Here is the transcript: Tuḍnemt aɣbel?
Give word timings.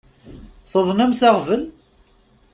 Tuḍnemt 0.71 1.21
aɣbel? 1.29 1.63